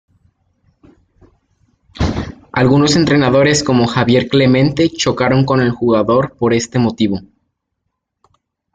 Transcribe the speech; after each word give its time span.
Algunos 2.53 2.95
entrenadores, 2.95 3.63
como 3.63 3.85
Javier 3.85 4.27
Clemente, 4.29 4.89
chocaron 4.89 5.45
con 5.45 5.61
el 5.61 5.69
jugador 5.69 6.35
por 6.39 6.55
este 6.55 6.79
motivo. 6.79 7.19